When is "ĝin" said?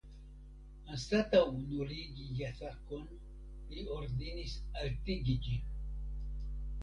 5.49-5.69